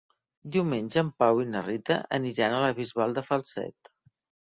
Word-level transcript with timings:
Diumenge 0.53 1.01
en 1.01 1.11
Pau 1.23 1.41
i 1.43 1.45
na 1.49 1.61
Rita 1.67 1.97
aniran 2.19 2.55
a 2.55 2.63
la 2.65 2.71
Bisbal 2.81 3.15
de 3.19 3.25
Falset. 3.29 3.93